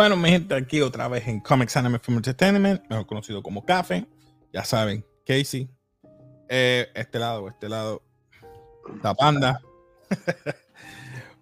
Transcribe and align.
Bueno, 0.00 0.16
mi 0.16 0.30
gente, 0.30 0.54
aquí 0.54 0.80
otra 0.80 1.08
vez 1.08 1.28
en 1.28 1.40
Comics 1.40 1.76
Anime 1.76 1.98
Film 1.98 2.16
Entertainment, 2.16 2.82
mejor 2.88 3.04
conocido 3.04 3.42
como 3.42 3.62
Café. 3.62 4.08
Ya 4.50 4.64
saben, 4.64 5.04
Casey. 5.26 5.68
Eh, 6.48 6.88
este 6.94 7.18
lado, 7.18 7.46
este 7.48 7.68
lado, 7.68 8.02
la 9.02 9.12
panda. 9.12 9.60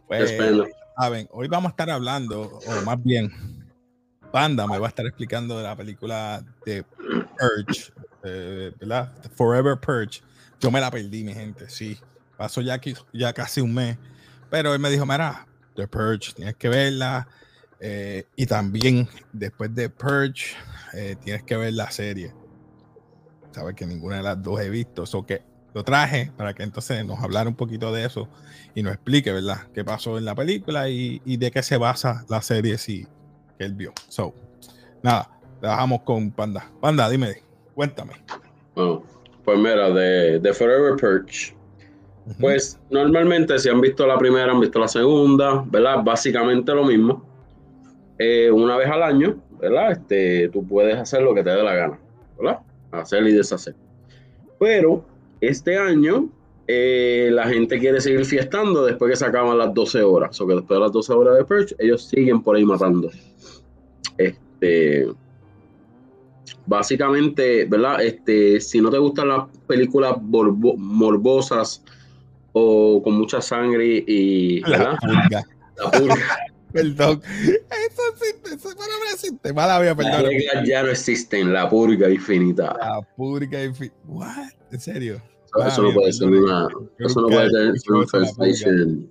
pues, 0.08 0.36
saben, 0.98 1.28
hoy 1.30 1.46
vamos 1.46 1.68
a 1.68 1.70
estar 1.70 1.88
hablando, 1.88 2.58
o 2.66 2.84
más 2.84 3.00
bien, 3.00 3.30
Panda 4.32 4.66
me 4.66 4.77
va 4.77 4.86
a 4.86 4.88
estar 4.88 5.06
explicando 5.06 5.56
de 5.56 5.62
la 5.62 5.77
película 5.77 6.44
de 6.66 6.82
Purge, 6.82 7.92
eh, 8.24 8.72
¿verdad? 8.80 9.12
Forever 9.36 9.78
Purge. 9.78 10.20
Yo 10.58 10.72
me 10.72 10.80
la 10.80 10.90
perdí, 10.90 11.22
mi 11.22 11.32
gente, 11.32 11.70
sí. 11.70 11.96
Pasó 12.36 12.60
ya, 12.60 12.74
aquí, 12.74 12.92
ya 13.12 13.32
casi 13.32 13.60
un 13.60 13.72
mes. 13.72 13.96
Pero 14.50 14.74
él 14.74 14.80
me 14.80 14.90
dijo, 14.90 15.06
mira, 15.06 15.46
The 15.77 15.86
Purge, 15.86 16.32
tienes 16.34 16.56
que 16.56 16.68
verla 16.68 17.28
eh, 17.80 18.24
y 18.37 18.46
también 18.46 19.09
después 19.32 19.74
de 19.74 19.88
Purge, 19.88 20.56
eh, 20.95 21.16
tienes 21.23 21.42
que 21.45 21.56
ver 21.56 21.73
la 21.74 21.91
serie. 21.91 22.32
Sabes 23.52 23.74
que 23.74 23.86
ninguna 23.86 24.16
de 24.16 24.23
las 24.23 24.42
dos 24.42 24.60
he 24.60 24.69
visto. 24.69 25.05
Eso 25.05 25.24
que 25.24 25.42
lo 25.74 25.84
traje 25.84 26.33
para 26.36 26.55
que 26.55 26.62
entonces 26.62 27.05
nos 27.05 27.20
hablara 27.20 27.48
un 27.48 27.55
poquito 27.55 27.92
de 27.92 28.05
eso 28.05 28.28
y 28.74 28.83
nos 28.83 28.95
explique, 28.95 29.33
¿verdad? 29.33 29.69
Qué 29.72 29.84
pasó 29.84 30.19
en 30.19 30.25
la 30.25 30.34
película 30.34 30.89
y, 30.89 31.20
de 31.25 31.50
qué 31.50 31.62
se 31.62 31.77
basa 31.77 32.25
la 32.28 32.42
serie 32.42 32.78
si, 32.78 33.06
que 33.58 33.64
él 33.64 33.75
vio. 33.75 33.92
So, 34.08 34.34
nada, 35.02 35.30
trabajamos 35.61 36.02
con 36.02 36.30
Panda. 36.30 36.70
Panda, 36.80 37.08
dime, 37.08 37.42
cuéntame. 37.74 38.14
Pues 38.74 39.58
mira, 39.58 39.91
de, 39.91 40.39
de 40.39 40.55
Forever 40.55 40.97
Purge. 40.97 41.56
Pues 42.39 42.78
normalmente 42.91 43.58
si 43.58 43.69
han 43.69 43.80
visto 43.80 44.06
la 44.06 44.19
primera, 44.19 44.52
han 44.52 44.61
visto 44.61 44.78
la 44.78 44.89
segunda, 44.89 45.64
¿verdad? 45.67 46.02
Básicamente 46.05 46.74
lo 46.74 46.84
mismo. 46.84 47.27
Eh, 48.19 48.50
una 48.50 48.77
vez 48.77 48.88
al 48.88 49.02
año, 49.02 49.41
¿verdad? 49.61 49.92
Este, 49.92 50.48
tú 50.48 50.66
puedes 50.66 50.97
hacer 50.97 51.22
lo 51.22 51.34
que 51.34 51.42
te 51.42 51.50
dé 51.50 51.62
la 51.62 51.74
gana, 51.74 51.98
¿verdad? 52.38 52.61
Hacer 52.91 53.27
y 53.27 53.33
deshacer. 53.33 53.74
Pero 54.58 55.05
este 55.41 55.78
año 55.78 56.28
eh, 56.70 57.30
la 57.33 57.48
gente 57.48 57.78
quiere 57.78 57.98
seguir 58.00 58.27
fiestando 58.27 58.84
después 58.84 59.11
que 59.11 59.16
se 59.16 59.24
acaban 59.24 59.56
las 59.56 59.72
12 59.72 60.02
horas. 60.02 60.39
O 60.41 60.46
que 60.46 60.55
después 60.55 60.77
de 60.77 60.84
las 60.84 60.92
12 60.92 61.12
horas 61.12 61.36
de 61.36 61.44
Perch, 61.44 61.74
ellos 61.78 62.05
siguen 62.05 62.42
por 62.42 62.56
ahí 62.56 62.64
matando. 62.64 63.11
Este, 64.19 65.06
básicamente, 66.66 67.64
¿verdad? 67.64 68.02
Este, 68.02 68.61
si 68.61 68.83
no 68.83 68.91
te 68.91 68.98
gustan 68.98 69.28
las 69.28 69.46
películas 69.66 70.16
morbosas 70.20 71.83
o 72.52 73.02
con 73.02 73.14
mucha 73.14 73.41
sangre 73.41 74.05
y. 74.06 74.61
La 74.61 75.91
purga. 75.91 76.19
Perdón. 76.72 77.22
Eso 77.24 78.02
existe, 78.12 78.55
esa 78.55 78.77
palabra 78.77 79.11
existe. 79.12 79.52
Mala 79.52 79.80
mía, 79.80 79.94
perdón. 79.94 80.12
Las 80.12 80.22
reglas 80.22 80.69
ya 80.69 80.83
no 80.83 80.91
existen, 80.91 81.52
la 81.52 81.69
purga 81.69 82.11
infinita. 82.11 82.77
La 82.78 83.00
purga 83.16 83.64
infinita. 83.64 83.97
¿What? 84.06 84.50
¿En 84.70 84.80
serio? 84.80 85.22
Eso, 85.66 85.83
no 85.83 85.92
puede 85.92 86.12
ser 86.12 86.28
una. 86.28 86.69
Eso 86.98 87.20
no 87.22 87.28
puede 87.28 87.48
ser 87.50 87.92
una 87.92 88.06
translation. 88.06 89.11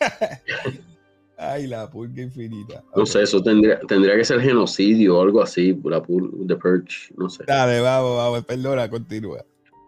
Ay, 1.38 1.68
la 1.68 1.88
purga 1.88 2.20
infinita. 2.20 2.82
No 2.96 3.06
sé, 3.06 3.22
eso 3.22 3.40
tendría, 3.40 3.78
tendría 3.86 4.16
que 4.16 4.24
ser 4.24 4.40
genocidio 4.40 5.18
o 5.18 5.22
algo 5.22 5.40
así, 5.40 5.78
la 5.84 6.02
purga, 6.02 6.36
The 6.48 6.56
Purge, 6.56 7.14
no 7.16 7.30
sé. 7.30 7.44
Dale, 7.46 7.80
vamos, 7.80 8.16
vamos, 8.16 8.44
perdona, 8.44 8.90
continúa. 8.90 9.44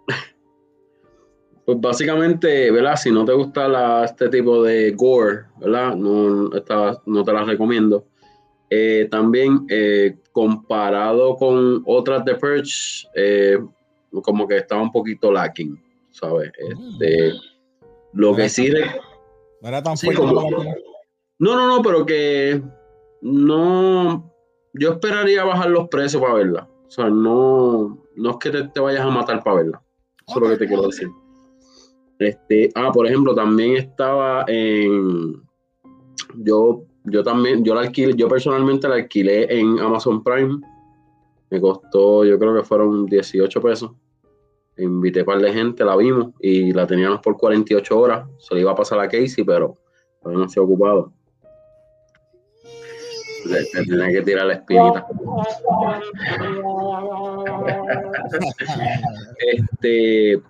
Pues 1.71 1.81
básicamente, 1.81 2.69
¿verdad? 2.73 2.97
Si 2.97 3.13
no 3.13 3.25
te 3.25 3.33
gusta 3.33 4.05
este 4.05 4.29
tipo 4.29 4.61
de 4.65 4.91
gore, 4.91 5.45
¿verdad? 5.61 5.95
No, 5.95 6.51
no 7.07 7.25
te 7.25 7.33
las 7.33 7.47
recomiendo. 7.47 8.07
Eh, 8.69 9.07
también, 9.09 9.67
eh, 9.69 10.19
comparado 10.33 11.37
con 11.37 11.85
otras 11.87 12.25
de 12.25 12.35
Purge, 12.35 13.07
eh, 13.15 13.61
como 14.11 14.49
que 14.49 14.57
estaba 14.57 14.83
un 14.83 14.91
poquito 14.91 15.31
lacking, 15.31 15.81
¿sabes? 16.11 16.51
Este, 16.59 17.35
lo 18.15 18.35
que 18.35 18.49
sí... 18.49 18.73
No 19.63 19.69
era 19.69 19.81
tan 19.81 19.97
fuerte 19.97 20.23
No, 20.25 21.55
no, 21.55 21.69
no, 21.69 21.83
pero 21.83 22.05
que 22.05 22.61
no... 23.21 24.29
Yo 24.73 24.95
esperaría 24.95 25.45
bajar 25.45 25.71
los 25.71 25.87
precios 25.87 26.21
para 26.21 26.35
verla. 26.35 26.69
O 26.89 26.91
sea, 26.91 27.09
no, 27.09 27.97
no 28.17 28.31
es 28.31 28.37
que 28.41 28.51
te, 28.51 28.81
vayas 28.81 29.03
a 29.03 29.11
matar 29.11 29.45
para 29.45 29.59
verla. 29.59 29.83
Eso 30.27 30.39
es 30.39 30.43
lo 30.43 30.49
que 30.49 30.57
te 30.57 30.67
quiero 30.67 30.83
decir. 30.89 31.09
Este, 32.21 32.71
ah, 32.75 32.93
por 32.93 33.07
ejemplo, 33.07 33.35
también 33.35 33.77
estaba 33.77 34.45
en. 34.47 35.43
Yo, 36.37 36.83
yo 37.05 37.25
también, 37.25 37.65
yo 37.65 37.75
la 37.75 37.81
alquilé, 37.81 38.13
yo 38.15 38.29
personalmente 38.29 38.87
la 38.87 38.97
alquilé 38.97 39.59
en 39.59 39.81
Amazon 39.81 40.23
Prime. 40.23 40.61
Me 41.49 41.61
costó, 41.61 42.27
yo 42.27 42.39
creo 42.39 42.55
que 42.55 42.63
fueron 42.63 43.07
18 43.07 43.63
pesos. 43.63 43.93
Invité 44.77 45.21
a 45.21 45.23
un 45.23 45.27
par 45.27 45.41
de 45.41 45.51
gente, 45.51 45.83
la 45.83 45.97
vimos 45.97 46.29
y 46.41 46.75
la 46.75 46.87
teníamos 46.87 47.21
por 47.21 47.39
48 47.39 47.99
horas. 47.99 48.29
Se 48.39 48.55
le 48.55 48.61
iba 48.61 48.73
a 48.73 48.77
pasar 48.77 49.01
a 49.01 49.09
Casey, 49.09 49.43
pero 49.43 49.79
no 50.23 50.47
se 50.47 50.61
ocupado. 50.61 51.15
Le, 53.47 53.65
tenía 53.87 54.09
que 54.09 54.21
tirar 54.21 54.47
la 54.47 54.53
espinita. 54.53 55.07
este, 59.39 60.43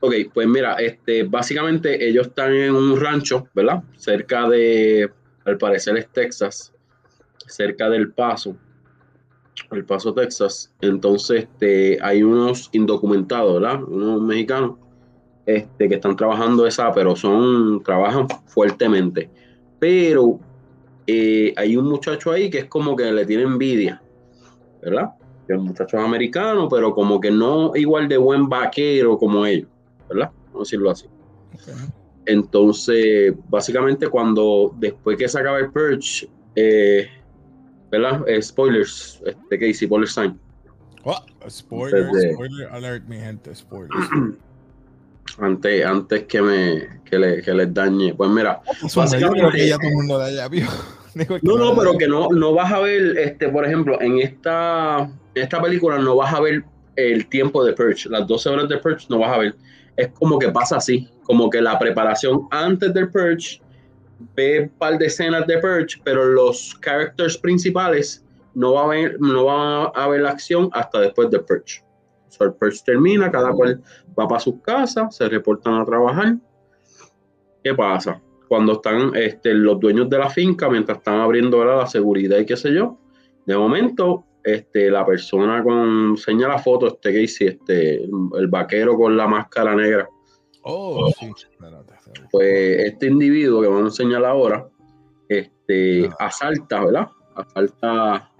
Ok, 0.00 0.14
pues 0.32 0.46
mira, 0.46 0.74
este, 0.74 1.22
básicamente 1.22 2.06
ellos 2.06 2.26
están 2.26 2.52
en 2.52 2.74
un 2.74 3.00
rancho, 3.00 3.48
¿verdad? 3.54 3.82
Cerca 3.96 4.48
de, 4.48 5.10
al 5.44 5.56
parecer 5.56 5.96
es 5.96 6.08
Texas, 6.10 6.72
cerca 7.46 7.88
del 7.88 8.12
Paso, 8.12 8.56
el 9.72 9.84
Paso, 9.84 10.12
Texas. 10.12 10.72
Entonces, 10.80 11.44
este, 11.44 11.98
hay 12.02 12.22
unos 12.22 12.68
indocumentados, 12.72 13.60
¿verdad? 13.60 13.82
Unos 13.84 14.20
mexicanos, 14.20 14.76
este, 15.46 15.88
que 15.88 15.94
están 15.94 16.16
trabajando 16.16 16.66
esa, 16.66 16.92
pero 16.92 17.16
son, 17.16 17.82
trabajan 17.82 18.26
fuertemente. 18.46 19.30
Pero 19.78 20.38
eh, 21.06 21.54
hay 21.56 21.76
un 21.76 21.88
muchacho 21.88 22.32
ahí 22.32 22.50
que 22.50 22.58
es 22.58 22.64
como 22.66 22.96
que 22.96 23.10
le 23.12 23.24
tiene 23.24 23.44
envidia, 23.44 24.02
¿verdad? 24.82 25.10
Que 25.46 25.54
el 25.54 25.60
muchacho 25.60 25.98
americano, 25.98 26.68
pero 26.68 26.94
como 26.94 27.20
que 27.20 27.30
no 27.30 27.72
igual 27.74 28.08
de 28.08 28.18
buen 28.18 28.48
vaquero 28.48 29.16
como 29.16 29.46
ellos. 29.46 29.68
¿Verdad? 30.08 30.30
Vamos 30.46 30.54
a 30.54 30.58
decirlo 30.60 30.90
así. 30.90 31.06
Entonces, 32.26 33.34
básicamente 33.48 34.08
cuando 34.08 34.74
después 34.78 35.16
que 35.16 35.28
se 35.28 35.38
acaba 35.38 35.58
el 35.58 35.70
Purge, 35.70 36.28
eh, 36.56 37.08
¿verdad? 37.90 38.28
Eh, 38.28 38.42
spoilers, 38.42 39.22
este, 39.24 39.58
¿qué 39.58 39.64
dice? 39.66 39.86
Spoiler 39.86 40.08
sign. 40.08 40.38
Oh, 41.04 41.22
spoiler, 41.48 42.08
spoiler 42.32 42.68
alert, 42.72 43.04
mi 43.06 43.16
gente, 43.16 43.54
spoilers. 43.54 44.08
Antes, 45.38 45.84
antes 45.84 46.22
que 46.24 46.40
me 46.40 47.00
que, 47.04 47.18
le, 47.18 47.42
que 47.42 47.52
les 47.52 47.74
dañe. 47.74 48.14
Pues 48.14 48.30
mira, 48.30 48.62
básicamente, 48.94 49.68
ya 49.68 49.76
todo 49.76 49.88
el 49.88 49.94
mundo 49.94 50.18
de 50.20 50.24
allá 50.26 50.48
vio. 50.48 50.66
no, 51.42 51.58
no, 51.58 51.76
pero 51.76 51.98
que 51.98 52.06
no, 52.06 52.28
no 52.28 52.54
vas 52.54 52.72
a 52.72 52.78
ver, 52.78 53.18
este, 53.18 53.48
por 53.48 53.66
ejemplo, 53.66 54.00
en 54.00 54.20
esta, 54.20 55.00
en 55.34 55.42
esta 55.42 55.60
película 55.60 55.98
no 55.98 56.16
vas 56.16 56.32
a 56.32 56.40
ver 56.40 56.64
el 56.96 57.28
tiempo 57.28 57.64
de 57.64 57.72
Purge, 57.72 58.08
las 58.08 58.26
12 58.26 58.48
horas 58.48 58.68
de 58.68 58.78
Purge 58.78 59.06
no 59.08 59.18
vas 59.20 59.32
a 59.32 59.38
ver 59.38 59.54
es 59.96 60.08
como 60.12 60.38
que 60.38 60.50
pasa 60.50 60.76
así, 60.76 61.08
como 61.22 61.50
que 61.50 61.60
la 61.60 61.78
preparación 61.78 62.46
antes 62.50 62.92
del 62.92 63.10
Purge, 63.10 63.60
ve 64.34 64.60
un 64.60 64.68
par 64.70 64.98
de 64.98 65.06
escenas 65.06 65.46
de 65.46 65.58
Purge, 65.58 66.00
pero 66.04 66.24
los 66.24 66.78
characters 66.80 67.36
principales 67.38 68.24
no, 68.54 68.74
va 68.74 68.84
a 68.84 68.88
ver, 68.88 69.20
no 69.20 69.44
van 69.46 69.90
a 69.94 70.08
ver 70.08 70.20
la 70.22 70.30
acción 70.30 70.68
hasta 70.72 71.00
después 71.00 71.30
del 71.30 71.42
Purge. 71.42 71.82
O 72.28 72.30
sea, 72.30 72.46
el 72.46 72.54
Purge 72.54 72.80
termina, 72.84 73.30
cada 73.30 73.52
cual 73.52 73.82
va 74.18 74.28
para 74.28 74.40
sus 74.40 74.60
casas, 74.62 75.16
se 75.16 75.28
reportan 75.28 75.74
a 75.74 75.84
trabajar. 75.84 76.36
¿Qué 77.64 77.74
pasa? 77.74 78.20
Cuando 78.48 78.74
están 78.74 79.14
este, 79.16 79.54
los 79.54 79.80
dueños 79.80 80.08
de 80.08 80.18
la 80.18 80.30
finca, 80.30 80.68
mientras 80.68 80.98
están 80.98 81.20
abriendo 81.20 81.64
la 81.64 81.86
seguridad 81.86 82.38
y 82.38 82.46
qué 82.46 82.56
sé 82.56 82.72
yo, 82.72 82.98
de 83.44 83.56
momento 83.56 84.24
este, 84.46 84.88
la 84.92 85.04
persona 85.04 85.60
con, 85.64 86.16
señala 86.16 86.54
la 86.54 86.62
foto, 86.62 86.86
este 86.86 87.12
que 87.12 87.22
hice, 87.22 87.46
este, 87.48 88.04
el, 88.04 88.46
vaquero 88.48 88.96
con 88.96 89.16
la 89.16 89.26
máscara 89.26 89.74
negra. 89.74 90.08
Oh, 90.62 91.10
sí. 91.18 91.32
Pues 92.30 92.84
este 92.86 93.08
individuo 93.08 93.60
que 93.60 93.66
vamos 93.66 93.82
a 93.82 93.86
enseñar 93.86 94.24
ahora, 94.24 94.68
este, 95.28 96.06
ah. 96.06 96.26
asalta, 96.26 96.84
¿verdad? 96.84 97.08
Asalta, 97.34 98.32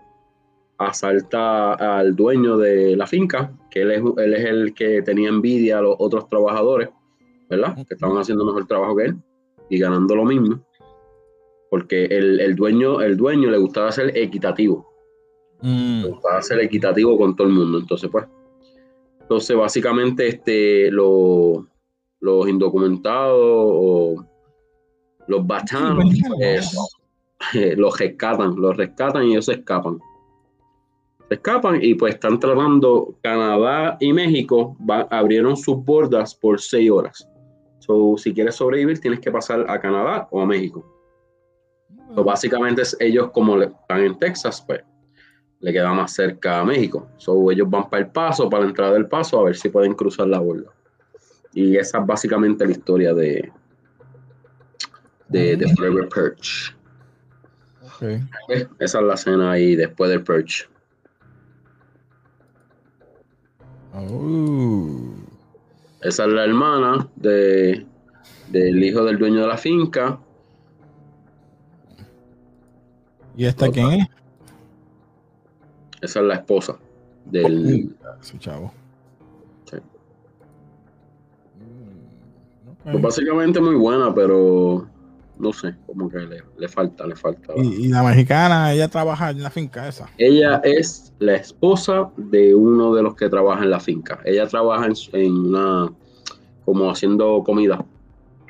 asalta 0.78 1.98
al 1.98 2.14
dueño 2.14 2.56
de 2.56 2.94
la 2.96 3.08
finca, 3.08 3.52
que 3.68 3.82
él 3.82 3.90
es, 3.90 4.02
él 4.18 4.34
es 4.34 4.44
el 4.44 4.74
que 4.74 5.02
tenía 5.02 5.28
envidia 5.28 5.78
a 5.78 5.82
los 5.82 5.96
otros 5.98 6.28
trabajadores, 6.28 6.88
¿verdad? 7.50 7.74
Que 7.74 7.94
estaban 7.94 8.18
haciendo 8.18 8.44
mejor 8.44 8.64
trabajo 8.68 8.94
que 8.94 9.06
él 9.06 9.16
y 9.70 9.80
ganando 9.80 10.14
lo 10.14 10.24
mismo. 10.24 10.64
Porque 11.68 12.04
el, 12.04 12.38
el 12.38 12.54
dueño, 12.54 13.00
el 13.00 13.16
dueño 13.16 13.50
le 13.50 13.58
gustaba 13.58 13.90
ser 13.90 14.16
equitativo 14.16 14.95
Mm. 15.62 16.20
Para 16.22 16.42
ser 16.42 16.60
equitativo 16.60 17.16
con 17.16 17.34
todo 17.34 17.46
el 17.46 17.54
mundo. 17.54 17.78
Entonces, 17.78 18.10
pues. 18.10 18.26
Entonces, 19.20 19.56
básicamente, 19.56 20.28
este, 20.28 20.90
los 20.90 21.64
indocumentados 22.48 23.40
o 23.40 24.24
los 25.26 25.46
batanos, 25.46 26.04
pues, 26.36 26.76
los 27.76 27.98
rescatan, 27.98 28.54
los 28.56 28.76
rescatan 28.76 29.24
y 29.24 29.32
ellos 29.32 29.46
se 29.46 29.54
escapan. 29.54 29.98
Se 31.28 31.34
escapan 31.34 31.82
y 31.82 31.94
pues 31.94 32.14
están 32.14 32.38
tratando 32.38 33.16
Canadá 33.20 33.96
y 33.98 34.12
México, 34.12 34.76
abrieron 35.10 35.56
sus 35.56 35.84
bordas 35.84 36.32
por 36.32 36.60
seis 36.60 36.88
horas. 36.88 37.28
So, 37.80 38.16
si 38.16 38.32
quieres 38.32 38.54
sobrevivir, 38.54 39.00
tienes 39.00 39.18
que 39.18 39.32
pasar 39.32 39.68
a 39.68 39.80
Canadá 39.80 40.28
o 40.30 40.40
a 40.40 40.46
México. 40.46 40.84
So, 42.14 42.22
básicamente 42.22 42.82
ellos 43.00 43.30
como 43.32 43.60
están 43.60 44.02
en 44.02 44.16
Texas, 44.18 44.62
pues 44.64 44.82
le 45.60 45.72
queda 45.72 45.92
más 45.92 46.12
cerca 46.12 46.60
a 46.60 46.64
México. 46.64 47.08
So, 47.16 47.50
ellos 47.50 47.68
van 47.68 47.88
para 47.88 48.02
el 48.04 48.10
paso, 48.10 48.48
para 48.48 48.64
la 48.64 48.70
entrada 48.70 48.92
del 48.92 49.06
paso, 49.06 49.40
a 49.40 49.44
ver 49.44 49.56
si 49.56 49.68
pueden 49.68 49.94
cruzar 49.94 50.28
la 50.28 50.38
borda. 50.38 50.70
Y 51.52 51.76
esa 51.76 51.98
es 51.98 52.06
básicamente 52.06 52.66
la 52.66 52.72
historia 52.72 53.14
de, 53.14 53.50
de, 55.28 55.74
Forever 55.74 56.08
Perch. 56.08 56.76
Esa 58.78 58.98
es 58.98 59.04
la 59.04 59.14
escena 59.14 59.52
ahí 59.52 59.74
después 59.74 60.10
del 60.10 60.22
Perch. 60.22 60.68
Oh. 63.94 65.14
Esa 66.02 66.26
es 66.26 66.32
la 66.32 66.44
hermana 66.44 67.08
de, 67.16 67.86
del 68.50 68.84
hijo 68.84 69.02
del 69.04 69.18
dueño 69.18 69.40
de 69.40 69.46
la 69.46 69.56
finca. 69.56 70.20
¿Y 73.34 73.46
esta 73.46 73.70
quién 73.70 73.92
es? 73.92 74.06
Esa 76.00 76.20
es 76.20 76.26
la 76.26 76.34
esposa 76.34 76.78
del. 77.24 77.94
Su 78.20 78.38
chavo. 78.38 78.72
Mm, 81.58 82.92
pues 82.92 83.02
básicamente 83.02 83.60
muy 83.60 83.74
buena, 83.74 84.14
pero 84.14 84.86
no 85.38 85.52
sé, 85.52 85.74
como 85.86 86.08
que 86.08 86.18
le, 86.56 86.68
falta, 86.68 87.06
le 87.06 87.16
falta. 87.16 87.52
¿Y, 87.56 87.88
la 87.88 88.02
mexicana, 88.02 88.72
ella 88.72 88.88
trabaja 88.88 89.30
en 89.30 89.42
la 89.42 89.50
finca 89.50 89.88
esa? 89.88 90.08
Ella 90.18 90.60
es 90.64 91.12
la 91.18 91.34
esposa 91.34 92.10
de 92.16 92.54
uno 92.54 92.94
de 92.94 93.02
los 93.02 93.14
que 93.16 93.28
trabaja 93.28 93.64
en 93.64 93.70
la 93.70 93.80
finca. 93.80 94.20
Ella 94.24 94.46
trabaja 94.46 94.88
en, 95.12 95.32
una, 95.32 95.92
como 96.64 96.90
haciendo 96.90 97.42
comida, 97.44 97.84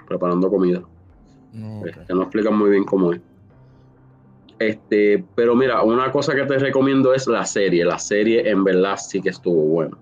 preparando 0.06 0.50
comida. 0.50 0.82
Que 2.06 2.14
no 2.14 2.22
explican 2.22 2.58
muy 2.58 2.70
bien 2.70 2.84
cómo 2.84 3.14
es. 3.14 3.20
Este, 4.58 5.24
pero 5.34 5.54
mira, 5.54 5.82
una 5.82 6.10
cosa 6.10 6.34
que 6.34 6.44
te 6.44 6.58
recomiendo 6.58 7.12
es 7.14 7.26
la 7.26 7.44
serie. 7.44 7.84
La 7.84 7.98
serie 7.98 8.48
en 8.48 8.64
verdad 8.64 8.96
sí 8.96 9.20
que 9.20 9.30
estuvo 9.30 9.62
buena. 9.62 9.96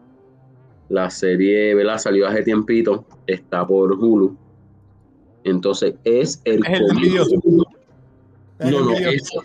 La 0.88 1.10
serie, 1.10 1.74
¿verdad? 1.74 1.98
Salió 1.98 2.26
hace 2.26 2.42
tiempito, 2.42 3.04
está 3.26 3.66
por 3.66 3.92
Hulu 3.92 4.36
entonces, 5.44 5.94
es 6.04 6.40
el, 6.44 6.60
No, 8.60 8.80
no, 8.80 8.92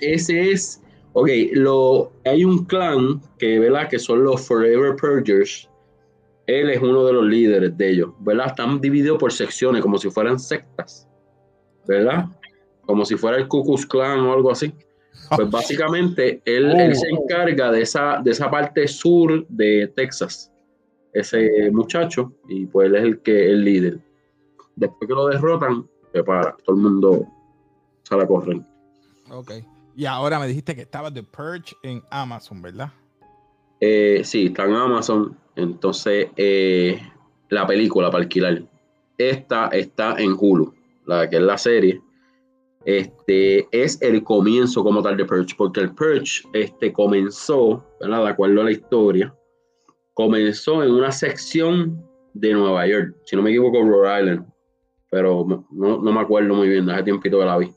ese, 0.02 0.52
es. 0.52 0.82
Ok, 1.14 1.30
lo, 1.54 2.12
hay 2.26 2.46
un 2.46 2.66
clan 2.66 3.22
que, 3.38 3.60
¿verdad? 3.60 3.90
Que 3.90 4.00
son 4.00 4.24
los 4.24 4.48
Forever 4.48 4.96
Purgers. 4.96 5.70
Él 6.48 6.70
es 6.70 6.82
uno 6.82 7.06
de 7.06 7.14
los 7.14 7.26
líderes 7.26 7.78
de 7.78 7.92
ellos, 7.92 8.12
¿verdad? 8.20 8.48
Están 8.48 8.80
divididos 8.82 9.20
por 9.20 9.32
secciones, 9.32 9.82
como 9.82 9.98
si 9.98 10.10
fueran 10.10 10.40
sectas, 10.40 11.08
¿verdad? 11.88 12.26
Como 12.86 13.06
si 13.06 13.16
fuera 13.16 13.38
el 13.38 13.48
Ku 13.48 13.64
Klux 13.64 13.86
Klan 13.86 14.22
o 14.22 14.34
algo 14.34 14.52
así. 14.52 14.74
Pues 15.36 15.50
básicamente 15.50 16.42
él, 16.46 16.72
él, 16.80 16.96
se 16.96 17.08
oh. 17.12 17.22
encarga 17.22 17.72
de 17.72 17.82
esa, 17.82 18.20
de 18.24 18.32
esa 18.32 18.50
parte 18.50 18.88
sur 18.88 19.46
de 19.48 19.92
Texas, 19.96 20.52
ese 21.14 21.70
muchacho, 21.72 22.34
y 22.48 22.66
pues 22.66 22.88
él 22.88 22.96
es 22.96 23.04
el 23.04 23.20
que 23.20 23.52
el 23.52 23.64
líder 23.64 24.00
después 24.80 25.08
que 25.08 25.14
lo 25.14 25.28
derrotan, 25.28 25.88
se 26.12 26.24
para, 26.24 26.56
todo 26.66 26.76
el 26.76 26.82
mundo 26.82 27.28
sale 28.04 28.24
a 28.24 28.28
correr. 28.28 28.62
Ok. 29.30 29.52
Y 29.96 30.06
ahora 30.06 30.40
me 30.40 30.48
dijiste 30.48 30.76
que 30.76 30.82
estaba 30.82 31.14
The 31.14 31.24
Purge 31.24 31.76
en 31.84 32.02
Amazon, 32.10 32.62
¿verdad? 32.62 32.92
Eh, 33.82 34.22
sí, 34.24 34.48
está 34.48 34.66
en 34.66 34.74
Amazon. 34.74 35.38
Entonces, 35.56 36.30
eh, 36.38 37.00
la 37.50 37.68
película 37.68 38.10
para 38.10 38.24
alquilar. 38.24 38.64
Esta 39.18 39.68
está 39.68 40.16
en 40.18 40.36
Hulu, 40.40 40.74
la 41.06 41.30
que 41.30 41.36
es 41.36 41.42
la 41.42 41.58
serie. 41.58 42.02
Este 42.86 43.68
es 43.72 44.02
el 44.02 44.24
comienzo 44.24 44.84
como 44.84 45.02
tal 45.02 45.18
de 45.18 45.26
Purge, 45.26 45.54
porque 45.58 45.82
el 45.82 45.94
Purge 45.94 46.42
este, 46.54 46.94
comenzó, 46.94 47.86
¿verdad? 48.00 48.24
De 48.24 48.30
acuerdo 48.30 48.62
a 48.62 48.66
la 48.66 48.72
historia, 48.72 49.36
comenzó 50.14 50.84
en 50.84 50.92
una 50.92 51.12
sección 51.12 52.04
de 52.34 52.54
Nueva 52.54 52.88
York, 52.88 53.16
si 53.26 53.36
no 53.36 53.42
me 53.42 53.50
equivoco, 53.50 53.84
Rhode 53.84 54.22
Island 54.22 54.46
pero 55.10 55.66
no, 55.72 56.00
me 56.00 56.20
acuerdo 56.20 56.54
muy 56.54 56.70
bien, 56.70 56.90
hace 56.90 57.04
tiempito 57.04 57.40
que 57.40 57.46
la 57.46 57.58
vi. 57.58 57.74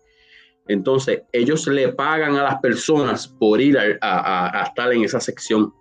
Entonces, 0.69 1.22
ellos 1.32 1.66
le 1.66 1.88
pagan 1.88 2.37
a 2.37 2.44
las 2.44 2.60
personas 2.60 3.26
por 3.26 3.60
ir 3.60 3.76
a, 3.78 4.62
estar 4.66 4.93
en 4.93 5.04
esa 5.04 5.19
sección. 5.19 5.72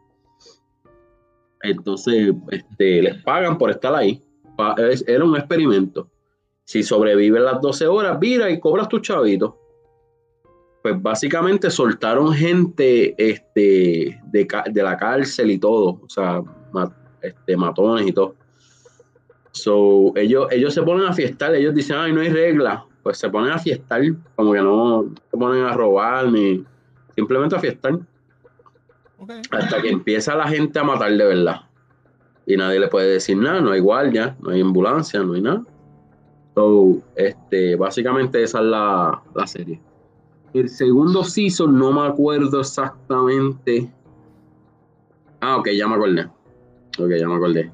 Entonces, 1.61 2.33
este, 2.49 3.01
les 3.03 3.21
pagan 3.23 3.57
por 3.57 3.69
estar 3.69 3.93
ahí. 3.93 4.23
Era 5.07 5.23
un 5.23 5.35
experimento. 5.35 6.09
Si 6.71 6.83
sobreviven 6.83 7.43
las 7.43 7.59
12 7.59 7.85
horas, 7.85 8.17
mira 8.21 8.49
y 8.49 8.57
cobras 8.57 8.87
tu 8.87 8.99
chavito. 8.99 9.57
Pues 10.81 11.01
básicamente 11.01 11.69
soltaron 11.69 12.31
gente 12.31 13.13
este, 13.17 14.21
de, 14.27 14.47
de 14.71 14.81
la 14.81 14.95
cárcel 14.95 15.51
y 15.51 15.57
todo. 15.57 15.99
O 16.01 16.07
sea, 16.07 16.41
este, 17.21 17.57
matones 17.57 18.07
y 18.07 18.13
todo. 18.13 18.35
So, 19.51 20.13
ellos, 20.15 20.47
ellos 20.49 20.73
se 20.73 20.81
ponen 20.81 21.07
a 21.07 21.11
fiestar, 21.11 21.53
ellos 21.55 21.75
dicen, 21.75 21.97
ay, 21.97 22.13
no 22.13 22.21
hay 22.21 22.29
regla. 22.29 22.85
Pues 23.03 23.17
se 23.17 23.29
ponen 23.29 23.51
a 23.51 23.59
fiestar, 23.59 24.01
como 24.37 24.53
que 24.53 24.61
no 24.61 25.13
se 25.29 25.37
ponen 25.37 25.65
a 25.65 25.73
robar 25.73 26.31
ni 26.31 26.63
simplemente 27.15 27.53
a 27.53 27.59
fiestar. 27.59 27.99
Hasta 29.51 29.81
que 29.81 29.89
empieza 29.89 30.35
la 30.35 30.47
gente 30.47 30.79
a 30.79 30.85
matar 30.85 31.11
de 31.11 31.25
verdad. 31.25 31.63
Y 32.45 32.55
nadie 32.55 32.79
le 32.79 32.87
puede 32.87 33.11
decir 33.11 33.35
nada, 33.35 33.59
no 33.59 33.71
hay 33.71 33.81
guardia, 33.81 34.37
no 34.39 34.51
hay 34.51 34.61
ambulancia, 34.61 35.19
no 35.19 35.33
hay 35.33 35.41
nada. 35.41 35.65
So, 36.55 37.01
este, 37.15 37.75
básicamente 37.75 38.43
esa 38.43 38.59
es 38.59 38.65
la, 38.65 39.23
la 39.35 39.47
serie. 39.47 39.81
El 40.53 40.69
segundo 40.69 41.23
season 41.23 41.77
no 41.77 41.93
me 41.93 42.07
acuerdo 42.07 42.59
exactamente. 42.59 43.89
Ah, 45.39 45.57
ok, 45.57 45.69
ya 45.69 45.87
me 45.87 45.95
acordé. 45.95 46.25
Ok, 46.99 47.11
ya 47.17 47.27
me 47.27 47.35
acordé. 47.35 47.71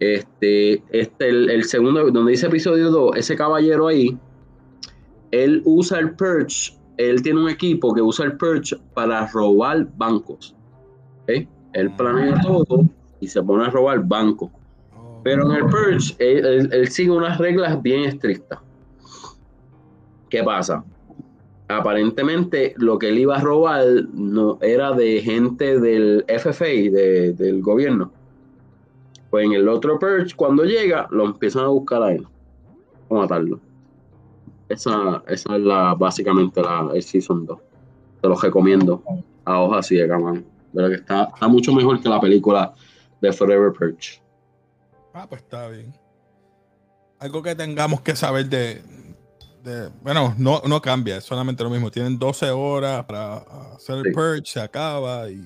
Este, 0.00 0.82
este 0.90 1.28
el, 1.28 1.64
segundo, 1.64 2.10
donde 2.10 2.32
dice 2.32 2.46
episodio 2.46 2.90
2, 2.90 3.16
ese 3.16 3.36
caballero 3.36 3.88
ahí, 3.88 4.16
él 5.30 5.62
usa 5.64 5.98
el 5.98 6.14
Perch, 6.14 6.76
él 6.96 7.22
tiene 7.22 7.42
un 7.42 7.48
equipo 7.48 7.92
que 7.92 8.02
usa 8.02 8.26
el 8.26 8.36
Perch 8.36 8.76
para 8.94 9.26
robar 9.28 9.88
bancos. 9.96 10.56
¿okay? 11.22 11.48
Él 11.72 11.90
planea 11.96 12.34
ah. 12.36 12.40
todo 12.42 12.84
y 13.20 13.28
se 13.28 13.42
pone 13.42 13.64
a 13.64 13.70
robar 13.70 14.04
bancos. 14.06 14.50
Pero 15.24 15.50
en 15.50 15.56
el 15.56 15.66
Perch, 15.66 16.16
él, 16.18 16.88
sigue 16.88 17.10
unas 17.10 17.38
reglas 17.38 17.80
bien 17.82 18.04
estrictas. 18.04 18.60
¿Qué 20.30 20.42
pasa? 20.42 20.84
Aparentemente 21.68 22.74
lo 22.76 22.98
que 22.98 23.08
él 23.08 23.18
iba 23.18 23.36
a 23.36 23.40
robar 23.40 23.84
no 24.14 24.58
era 24.62 24.92
de 24.92 25.20
gente 25.20 25.78
del 25.80 26.24
FFA, 26.28 26.64
del 26.64 27.60
gobierno 27.60 28.12
pues 29.30 29.44
en 29.44 29.52
el 29.52 29.68
otro 29.68 29.98
Purge, 29.98 30.34
cuando 30.34 30.64
llega, 30.64 31.06
lo 31.10 31.26
empiezan 31.26 31.64
a 31.64 31.68
buscar 31.68 32.02
a 32.02 32.12
él. 32.12 32.26
A 33.10 33.14
matarlo. 33.14 33.60
Esa, 34.68 35.22
esa 35.26 35.56
es 35.56 35.62
la, 35.62 35.94
básicamente 35.94 36.62
la, 36.62 36.90
el 36.94 37.02
Season 37.02 37.44
2. 37.44 37.58
Te 38.22 38.28
lo 38.28 38.34
recomiendo. 38.36 39.02
A 39.44 39.60
hojas 39.60 39.86
ciegas, 39.86 40.20
man. 40.20 40.44
Pero 40.74 40.88
que 40.88 40.94
está, 40.96 41.24
está 41.24 41.48
mucho 41.48 41.72
mejor 41.72 42.00
que 42.00 42.08
la 42.08 42.20
película 42.20 42.74
de 43.20 43.32
Forever 43.32 43.72
Purge. 43.72 44.20
Ah, 45.18 45.26
pues 45.28 45.42
está 45.42 45.68
bien. 45.68 45.92
Algo 47.18 47.42
que 47.42 47.56
tengamos 47.56 48.02
que 48.02 48.14
saber 48.14 48.46
de. 48.48 48.80
de 49.64 49.90
bueno, 50.00 50.32
no, 50.38 50.62
no 50.68 50.80
cambia, 50.80 51.16
es 51.16 51.24
solamente 51.24 51.64
lo 51.64 51.70
mismo. 51.70 51.90
Tienen 51.90 52.16
12 52.16 52.50
horas 52.50 53.04
para 53.04 53.38
hacer 53.74 54.06
el 54.06 54.12
Purge, 54.12 54.42
se 54.44 54.60
acaba 54.60 55.28
y 55.28 55.42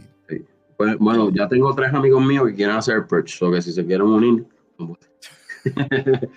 pues, 0.77 0.99
bueno, 0.99 1.31
ya 1.31 1.49
tengo 1.49 1.75
tres 1.75 1.95
amigos 1.95 2.23
míos 2.23 2.49
que 2.49 2.55
quieren 2.55 2.77
hacer 2.77 3.07
perch, 3.07 3.43
o 3.43 3.51
que 3.51 3.63
si 3.63 3.73
se 3.73 3.87
quieren 3.87 4.09
unir. 4.09 4.45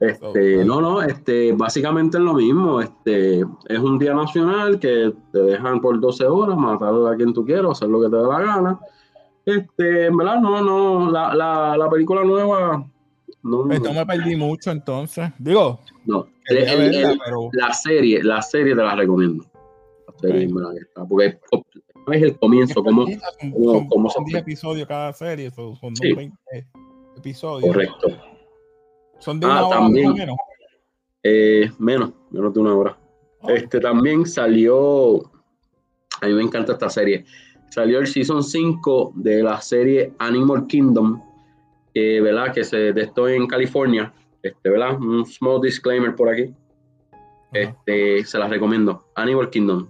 este, 0.00 0.64
no, 0.64 0.80
no, 0.82 1.00
este, 1.00 1.52
básicamente 1.52 2.18
es 2.18 2.24
lo 2.24 2.34
mismo. 2.34 2.82
Este, 2.82 3.40
es 3.40 3.78
un 3.78 3.98
día 3.98 4.12
nacional 4.12 4.78
que 4.78 5.14
te 5.32 5.38
dejan 5.38 5.80
por 5.80 5.98
12 6.00 6.26
horas 6.26 6.58
matar 6.58 6.92
a 7.10 7.16
quien 7.16 7.32
tú 7.32 7.46
quieras, 7.46 7.70
hacer 7.70 7.88
lo 7.88 8.02
que 8.02 8.10
te 8.10 8.16
dé 8.16 8.24
la 8.24 8.40
gana. 8.40 8.80
Este, 9.44 10.06
en 10.06 10.16
verdad, 10.16 10.40
no, 10.40 10.62
no, 10.62 11.10
la, 11.10 11.34
la, 11.34 11.76
la 11.76 11.90
película 11.90 12.22
nueva. 12.24 12.86
No, 13.42 13.70
Esto 13.72 13.92
me 13.92 14.04
perdí 14.04 14.36
mucho 14.36 14.70
entonces. 14.70 15.30
Digo, 15.38 15.80
no, 16.04 16.26
la 17.52 17.72
serie, 17.72 18.22
la 18.22 18.42
serie 18.42 18.74
te 18.74 18.82
la 18.82 18.94
recomiendo. 18.94 19.44
La 20.06 20.14
serie, 20.18 20.48
porque 21.08 21.38
es 22.12 22.22
el 22.22 22.38
comienzo, 22.38 22.82
como, 22.82 23.06
como, 23.88 24.10
son 24.10 24.24
10 24.24 24.40
episodios 24.40 24.86
cada 24.86 25.12
serie, 25.12 25.50
son, 25.50 25.76
son 25.76 25.94
20 25.94 26.36
episodios. 27.16 27.72
Correcto. 27.72 28.08
Son 29.18 29.38
de 29.38 29.46
una 29.46 29.58
ah, 29.58 29.66
hora 29.66 29.78
también, 29.80 30.14
menos. 30.14 30.36
Eh, 31.22 31.70
menos, 31.78 32.12
menos 32.30 32.54
de 32.54 32.60
una 32.60 32.74
hora. 32.74 32.98
Este 33.48 33.80
también 33.80 34.26
salió, 34.26 35.16
a 36.20 36.26
mí 36.26 36.32
me 36.32 36.42
encanta 36.42 36.72
esta 36.72 36.90
serie, 36.90 37.24
salió 37.70 38.00
el 38.00 38.06
Season 38.06 38.42
5 38.42 39.12
de 39.16 39.42
la 39.42 39.60
serie 39.60 40.12
Animal 40.18 40.66
Kingdom, 40.66 41.22
¿verdad? 41.94 42.52
Que 42.52 42.64
se 42.64 42.92
de 42.92 43.10
en 43.34 43.46
California, 43.46 44.12
este, 44.42 44.70
¿verdad? 44.70 45.00
Un 45.00 45.24
small 45.26 45.60
disclaimer 45.60 46.14
por 46.14 46.28
aquí. 46.28 46.54
Este, 47.52 48.24
se 48.24 48.38
las 48.38 48.50
recomiendo. 48.50 49.06
Animal 49.14 49.50
Kingdom. 49.50 49.88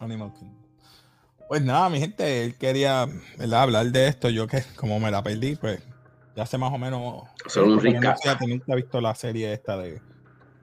Animal 0.00 0.32
Kingdom. 0.32 0.56
Pues 1.48 1.62
nada, 1.62 1.88
mi 1.88 2.00
gente, 2.00 2.44
él 2.44 2.56
quería 2.56 3.06
¿verdad? 3.38 3.62
hablar 3.62 3.86
de 3.86 4.08
esto. 4.08 4.28
Yo 4.30 4.46
que 4.46 4.62
como 4.76 4.98
me 4.98 5.10
la 5.10 5.22
perdí, 5.22 5.56
pues 5.56 5.80
ya 6.34 6.44
sé 6.44 6.58
más 6.58 6.72
o 6.72 6.78
menos. 6.78 7.24
Hacer 7.44 7.62
un 7.62 7.80
recap. 7.80 8.16
No 8.40 8.46
nunca 8.48 8.72
he 8.72 8.76
visto 8.76 9.00
la 9.00 9.14
serie 9.14 9.52
esta 9.52 9.76
de, 9.76 10.00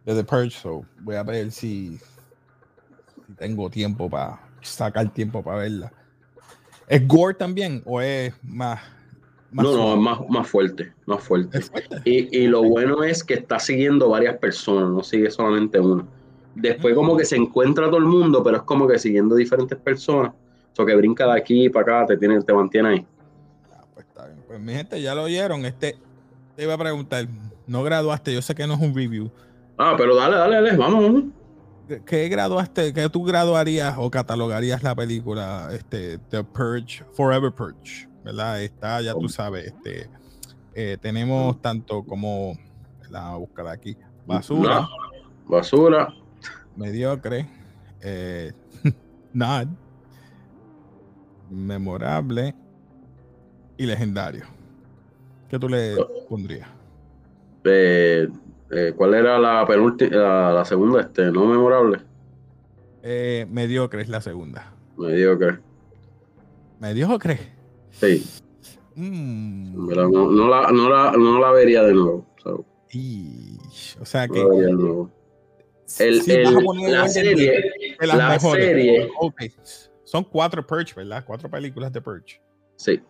de 0.05 0.15
The 0.15 0.24
Purge, 0.24 0.51
so 0.51 0.86
voy 1.00 1.15
a 1.15 1.24
ver 1.24 1.51
si 1.51 2.00
tengo 3.38 3.69
tiempo 3.69 4.10
para 4.10 4.39
sacar 4.62 5.10
tiempo 5.13 5.41
para 5.41 5.60
verla. 5.60 5.93
¿Es 6.87 7.07
gore 7.07 7.33
también 7.33 7.81
o 7.85 8.01
es 8.01 8.33
más? 8.43 8.79
no, 9.51 9.63
no, 9.63 9.93
es 9.93 9.99
más, 9.99 10.29
más 10.29 10.47
fuerte, 10.47 10.91
más 11.05 11.23
fuerte. 11.23 11.59
Y, 12.05 12.47
lo 12.47 12.63
bueno 12.63 13.03
es 13.03 13.23
que 13.23 13.35
está 13.35 13.59
siguiendo 13.59 14.09
varias 14.09 14.37
personas, 14.37 14.89
no 14.89 15.03
sigue 15.03 15.29
solamente 15.29 15.79
una. 15.79 16.05
Después 16.55 16.95
como 16.95 17.17
que 17.17 17.25
se 17.25 17.35
encuentra 17.35 17.87
todo 17.87 17.97
el 17.97 18.05
mundo, 18.05 18.43
pero 18.43 18.57
es 18.57 18.63
como 18.63 18.87
que 18.87 18.99
siguiendo 18.99 19.35
diferentes 19.35 19.77
personas. 19.77 20.33
O 20.75 20.85
que 20.85 20.95
brinca 20.95 21.27
de 21.27 21.39
aquí 21.39 21.69
para 21.69 21.99
acá, 21.99 22.07
te, 22.07 22.17
tiene, 22.17 22.41
te 22.41 22.51
mantiene 22.51 22.89
ahí. 22.89 23.05
Ah, 23.71 23.81
pues 23.93 24.07
está 24.07 24.25
bien. 24.25 24.39
Pues 24.47 24.59
mi 24.59 24.73
gente, 24.73 24.99
ya 24.99 25.13
lo 25.13 25.23
oyeron. 25.23 25.65
Este, 25.65 25.97
te 26.55 26.63
iba 26.63 26.73
a 26.73 26.77
preguntar, 26.77 27.27
no 27.67 27.83
graduaste, 27.83 28.33
yo 28.33 28.41
sé 28.41 28.55
que 28.55 28.65
no 28.65 28.73
es 28.73 28.81
un 28.81 28.95
review. 28.95 29.29
Ah, 29.77 29.93
pero 29.95 30.15
dale, 30.15 30.35
dale, 30.35 30.55
dale, 30.55 30.77
vamos, 30.77 31.03
vamos. 31.03 31.23
¿Qué 32.05 32.29
graduaste, 32.29 32.93
qué 32.93 33.09
tú 33.09 33.23
graduarías 33.23 33.95
o 33.97 34.09
catalogarías 34.09 34.83
la 34.83 34.95
película 34.95 35.69
este, 35.73 36.17
The 36.29 36.43
Purge, 36.43 37.03
Forever 37.13 37.51
Purge? 37.51 38.07
¿Verdad? 38.23 38.61
Está, 38.61 39.01
ya 39.01 39.13
tú 39.13 39.27
sabes, 39.27 39.65
este, 39.65 40.09
eh, 40.73 40.97
tenemos 41.01 41.61
tanto 41.61 42.03
como, 42.03 42.57
la 43.09 43.35
buscar 43.35 43.67
aquí, 43.67 43.97
basura. 44.25 44.87
basura. 45.45 46.13
Mediocre. 46.75 47.47
Eh, 48.01 48.53
nada. 49.33 49.67
Memorable. 51.49 52.55
Y 53.77 53.85
legendario. 53.85 54.45
¿Qué 55.49 55.59
tú 55.59 55.67
le 55.67 55.97
pondrías? 56.29 56.67
Eh, 57.65 58.27
eh, 58.72 58.93
¿Cuál 58.96 59.13
era 59.13 59.38
la 59.38 59.65
penúltima, 59.67 60.51
la, 60.51 60.65
segunda, 60.65 61.01
este, 61.01 61.32
no 61.32 61.46
memorable? 61.46 62.00
Eh, 63.03 63.46
mediocre 63.50 64.01
es 64.01 64.10
la 64.10 64.22
segunda. 64.22 64.74
Mediocre. 64.98 65.60
¿Mediocre? 66.79 67.39
Sí. 67.91 68.25
Mm. 68.96 69.88
no, 69.89 70.08
no, 70.08 70.48
la, 70.48 70.72
no, 70.72 70.89
la, 70.89 71.12
no, 71.12 71.39
la, 71.39 71.51
vería 71.51 71.84
de 71.84 71.93
nuevo. 71.93 72.25
o 74.00 74.05
sea 74.05 74.27
que. 74.27 74.39
El, 76.00 76.22
el, 76.32 76.91
la 76.91 77.08
serie. 77.08 77.72
la 78.00 78.39
serie. 78.39 79.10
Son 80.03 80.24
cuatro 80.24 80.65
Purge, 80.65 80.93
¿verdad? 80.96 81.24
Cuatro 81.25 81.50
películas 81.50 81.91
de 81.91 82.01
Purge. 82.01 82.41
Sí. 82.75 83.01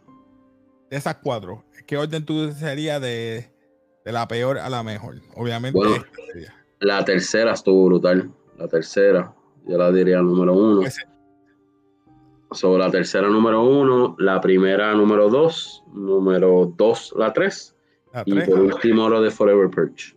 De 0.90 0.98
esas 0.98 1.16
cuatro, 1.16 1.64
¿qué 1.86 1.98
orden 1.98 2.26
tú 2.26 2.52
sería 2.52 3.00
de, 3.00 3.53
de 4.06 4.12
la 4.12 4.28
peor 4.28 4.60
a 4.60 4.70
la 4.70 4.84
mejor. 4.84 5.22
Obviamente. 5.36 5.80
la 6.80 7.06
tercera 7.06 7.54
estuvo 7.54 7.86
brutal. 7.86 8.32
La 8.58 8.68
tercera, 8.68 9.34
yo 9.68 9.78
la 9.78 9.92
diría 9.92 10.22
número 10.22 10.54
uno. 10.54 10.82
Sobre 12.52 12.84
la 12.84 12.92
tercera 12.92 13.28
número 13.28 13.64
uno, 13.64 14.16
la 14.20 14.40
primera 14.40 14.94
número 14.94 15.30
dos, 15.30 15.84
número 15.92 16.72
dos 16.78 17.14
la 17.18 17.34
tres. 17.34 17.76
y 18.26 18.40
por 18.42 18.60
último 18.60 19.10
lo 19.10 19.22
de 19.22 19.32
Forever 19.32 19.70
Perch. 19.70 20.16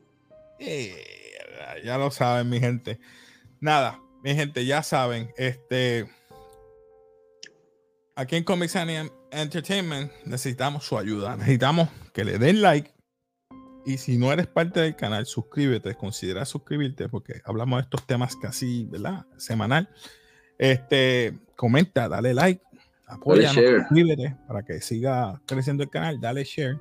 Eh, 0.59 0.95
ya 1.85 1.97
lo 1.97 2.11
saben, 2.11 2.50
mi 2.50 2.61
gente. 2.61 2.99
Nada, 3.61 4.00
mi 4.23 4.35
gente, 4.35 4.66
ya 4.66 4.83
saben, 4.83 5.33
este. 5.37 6.07
Aquí 8.16 8.37
en 8.37 8.45
Comics 8.45 8.76
Entertainment 9.31 10.11
necesitamos 10.25 10.85
su 10.85 10.99
ayuda. 10.99 11.37
Necesitamos 11.37 11.88
que 12.12 12.25
le 12.25 12.38
den 12.38 12.62
like, 12.62 12.90
y 13.87 13.99
si 13.99 14.19
no 14.19 14.33
eres 14.33 14.49
parte 14.49 14.81
del 14.81 14.97
canal, 14.97 15.26
suscríbete, 15.26 15.95
considera 15.95 16.45
suscribirte 16.45 17.09
porque 17.09 17.40
hablamos 17.45 17.78
de 17.78 17.83
estos 17.83 18.05
temas 18.05 18.35
casi, 18.35 18.85
¿verdad? 18.85 19.25
Semanal. 19.37 19.88
Este, 20.59 21.38
comenta, 21.55 22.09
dale 22.09 22.35
like, 22.35 22.61
apoya, 23.07 23.52
suscríbete 23.52 24.37
para 24.49 24.64
que 24.64 24.81
siga 24.81 25.40
creciendo 25.47 25.85
el 25.85 25.90
canal, 25.90 26.21
dale 26.21 26.43
share. 26.43 26.81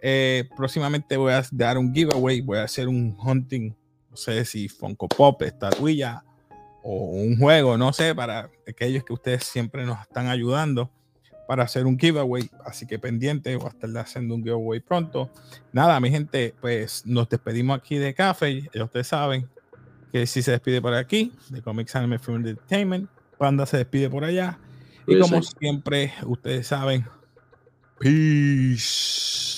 Eh, 0.00 0.48
próximamente 0.56 1.18
voy 1.18 1.34
a 1.34 1.44
dar 1.52 1.76
un 1.76 1.94
giveaway, 1.94 2.40
voy 2.40 2.58
a 2.58 2.62
hacer 2.62 2.88
un 2.88 3.14
hunting, 3.20 3.74
no 4.10 4.16
sé 4.16 4.42
si 4.46 4.70
Funko 4.70 5.06
Pop, 5.06 5.42
estatuilla 5.42 6.24
o 6.82 7.10
un 7.10 7.36
juego, 7.36 7.76
no 7.76 7.92
sé, 7.92 8.14
para 8.14 8.50
aquellos 8.66 9.04
que 9.04 9.12
ustedes 9.12 9.44
siempre 9.44 9.84
nos 9.84 10.00
están 10.00 10.28
ayudando 10.28 10.90
para 11.48 11.62
hacer 11.62 11.86
un 11.86 11.98
giveaway. 11.98 12.50
Así 12.66 12.86
que 12.86 12.98
pendiente, 12.98 13.56
voy 13.56 13.68
a 13.68 13.70
estar 13.70 13.88
haciendo 13.96 14.34
un 14.34 14.42
giveaway 14.42 14.80
pronto. 14.80 15.30
Nada, 15.72 15.98
mi 15.98 16.10
gente, 16.10 16.54
pues 16.60 17.06
nos 17.06 17.26
despedimos 17.26 17.78
aquí 17.78 17.96
de 17.96 18.12
Café. 18.12 18.68
Ya 18.74 18.84
ustedes 18.84 19.06
saben 19.06 19.48
que 20.12 20.26
si 20.26 20.42
se 20.42 20.50
despide 20.50 20.82
por 20.82 20.92
aquí, 20.92 21.32
de 21.48 21.62
Comics 21.62 21.96
Anime 21.96 22.18
Film 22.18 22.46
Entertainment, 22.46 23.08
Panda 23.38 23.64
se 23.64 23.78
despide 23.78 24.10
por 24.10 24.24
allá. 24.24 24.58
Y 25.06 25.18
como 25.18 25.42
siempre, 25.42 26.12
ustedes 26.26 26.66
saben, 26.66 27.06
peace. 27.98 29.48